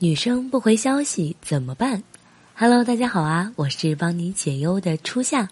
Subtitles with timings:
[0.00, 2.04] 女生不回消息怎么办
[2.54, 5.48] ？Hello，大家好啊，我是帮你解忧的初夏。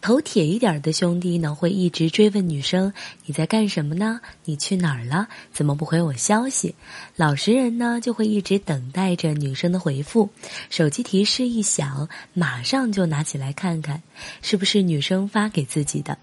[0.00, 2.92] 头铁一点的兄弟呢，会一直追问女生
[3.26, 4.20] 你在干什么呢？
[4.44, 5.28] 你去哪儿了？
[5.52, 6.74] 怎么不回我消息？
[7.16, 10.30] 老实人呢，就会一直等待着女生的回复。
[10.70, 14.02] 手机提示一响，马上就拿起来看看，
[14.40, 16.16] 是不是女生发给自己的。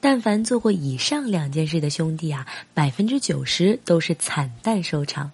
[0.00, 2.44] 但凡做过以上两件事的兄弟啊，
[2.74, 5.30] 百分之九十都是惨淡收场。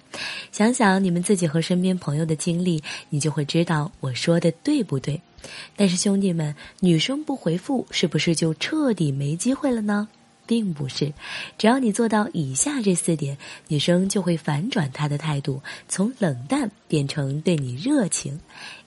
[0.52, 5.22] 想想你们自己和身边朋友的经历，你就会知道我说的对不对。
[5.76, 10.08] 但是兄弟们，女生不回复是不是就彻底没机会了呢？
[10.48, 11.12] 并不是，
[11.58, 13.36] 只要你做到以下这四点，
[13.66, 18.40] 女生就会反转她的态度，从冷淡变成对你热情。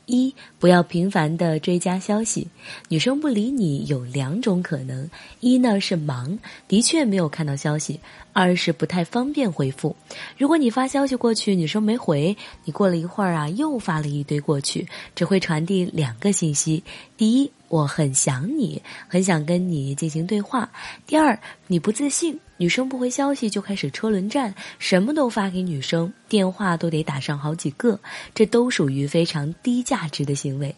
[0.06, 2.48] 一不要频繁的追加消息，
[2.88, 5.08] 女生不理你有两种可能：
[5.40, 8.00] 一呢是忙，的确没有看到消息；
[8.34, 9.96] 二是不太方便回复。
[10.36, 12.36] 如果你发消息过去，女生没回，
[12.66, 16.84] 你过了一会儿啊又发了一堆过去，只会传递两个信息：
[17.16, 17.52] 第一。
[17.68, 20.72] 我很想你，很想跟你进行对话。
[21.06, 27.98] 第二，你不自信，女生不回消息就开始车轮战，什么都发给女生，电话都得打上好几个，
[28.36, 30.76] 这都属于非常低价值的行为。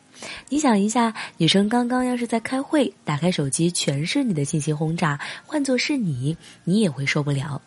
[0.49, 7.59] 你想一下，女生刚刚要是在开会，打开手机全是你的信息轰炸，换做是你，你也会受不了。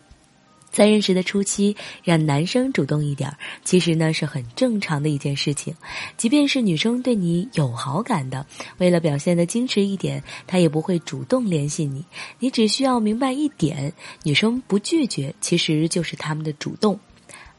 [0.74, 5.72] 在认识的初期，让男生主动一点儿，其实呢是很正常的一件事情。
[6.16, 8.44] 即便是女生对你有好感的，
[8.78, 12.04] 为了表现的矜持一点，她也不会主动联系你。
[12.40, 13.92] 你只需要明白一点：
[14.24, 16.98] 女生不拒绝，其实就是他们的主动。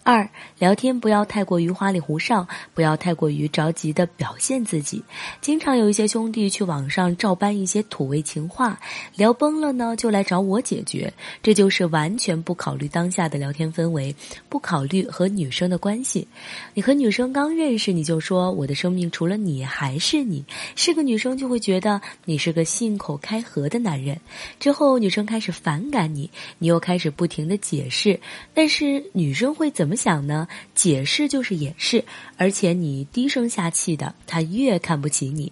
[0.05, 5.03] 二聊天不要太过于花里胡哨，不要太过于着急的表现自己。
[5.41, 8.79] 经常有一些兄弟去网上照搬一些土味情话，
[9.15, 14.15] 聊崩了呢就来找我解决，这就是完全不考虑当下的聊天氛围，
[14.47, 16.27] 不考虑和女生的关系。
[16.75, 24.21] 你和女生刚认识，你就说我的生命除了你还是你，是个女生就会觉得你是个信口开河的男人。
[24.59, 28.19] 之后女生开始反感你，你又开始不停的解释，
[28.53, 29.94] 但是女生会怎么？
[29.95, 30.47] 想呢？
[30.73, 32.03] 解释就是掩饰，
[32.37, 35.51] 而且你低声下气的，他越看不起你。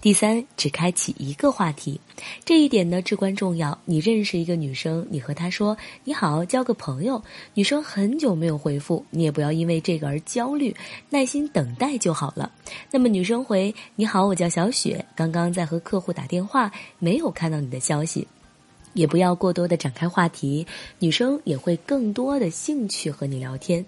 [0.00, 1.98] 第三，只开启一个话题，
[2.44, 3.78] 这一点呢至关重要。
[3.86, 7.22] 你认识一个女生，你和她说你好，交个朋友。
[7.54, 10.74] 女生很久没有回复，你也不要因为这个而焦虑，
[11.08, 12.52] 耐心等待就好了。
[12.90, 18.28] 那么女生回你好，我叫小雪，刚刚在和客户打电话，没有看到你的消息。
[18.94, 20.66] 也不要过多的展开话题，
[20.98, 23.84] 女生也会更多的兴趣和你聊天。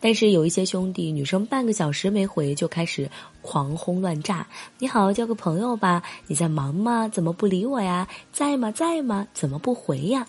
[0.00, 3.08] 但是有一些兄弟，女生半个小时没回就开始
[3.42, 4.46] 狂轰乱炸。
[4.78, 6.02] 你好，交个朋友吧？
[6.26, 7.08] 你在忙吗？
[7.08, 8.08] 怎么不理我呀？
[8.32, 8.72] 在吗？
[8.72, 9.28] 在吗？
[9.32, 10.26] 怎么不回呀？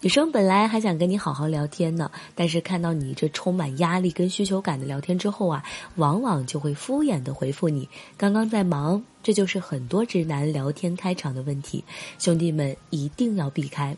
[0.00, 5.64] 女生本来还想跟你好好聊天呢，但是看到你这充满压力跟需求感的聊天之后啊，
[5.96, 11.82] 往往就会敷衍的回复你刚刚在忙，这就是很多直男聊天开场的问题，
[12.18, 13.96] 兄弟们一定要避开。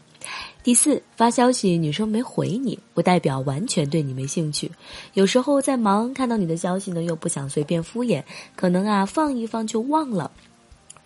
[0.62, 4.70] 第四，发消息女生没回你，不代表完全对你没兴趣，
[5.14, 8.22] 有时候在忙，看到你的消息呢，又不想随便敷衍，
[8.56, 10.30] 可能啊放一放就忘了。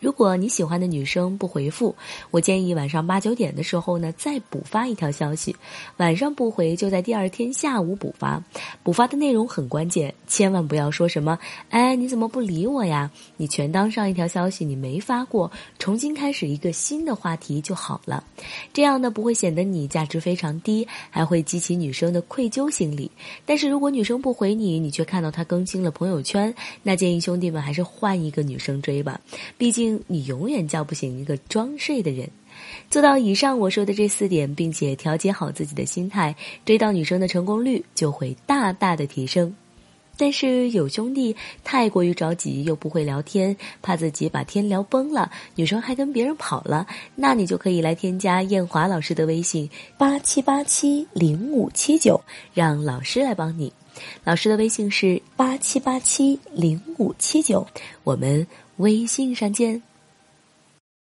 [0.00, 1.94] 如果你喜欢的女生不回复，
[2.30, 5.54] 我建议晚上八九点的时候呢，再补发一条消息。
[5.98, 8.42] 晚上不回，就在第二天下午补发。
[8.82, 11.38] 补发的内容很关键，千万不要说什么
[11.68, 18.24] “哎，你怎么不理我呀？”你全当上一条消息你没发过，重新开始一个新的话题就好了。
[18.72, 23.10] 这样呢，不会显得你价值非常低，还会激起女生的愧疚心理。
[23.44, 29.20] 但是如果女生不回你，你却看到她更新了朋友圈，那建议兄弟们还是换一个女生追吧，
[29.58, 29.89] 毕竟。
[30.06, 32.28] 你永远叫不醒一个装睡的人。
[32.90, 39.54] 做到以上我说的这四点，并且调节好自己的心态，追到女生的成功率就会大大的提升。
[40.16, 41.34] 但是有兄弟
[41.64, 52.20] 太过于着急，又不会聊天，怕自己把天聊崩了，女生还跟别人跑了，那你就可以来添加艳华老师的微信八七八七零五七九，
[52.52, 53.72] 让老师来帮你。
[54.22, 57.66] 老师的微信是八七八七零五七九，
[58.04, 59.82] 我们微信上见。